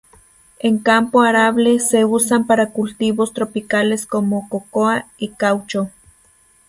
En 0.57 0.79
campo 0.79 1.21
arable 1.21 1.77
se 1.79 2.05
usan 2.05 2.47
para 2.47 2.71
cultivos 2.71 3.33
tropicales 3.33 4.07
como 4.07 4.49
cocoa 4.49 5.05
y 5.19 5.27
caucho. 5.27 5.91